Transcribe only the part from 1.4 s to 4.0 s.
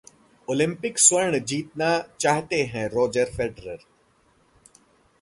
जीतना चाहते हैं रोजर फेडरर